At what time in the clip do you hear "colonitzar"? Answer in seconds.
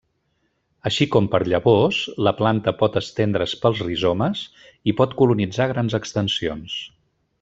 5.21-5.69